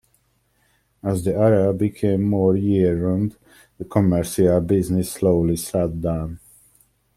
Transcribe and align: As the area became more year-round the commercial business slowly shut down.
As 1.03 1.23
the 1.23 1.35
area 1.35 1.71
became 1.73 2.23
more 2.23 2.55
year-round 2.57 3.37
the 3.77 3.85
commercial 3.85 4.59
business 4.59 5.11
slowly 5.11 5.57
shut 5.57 6.01
down. 6.01 6.39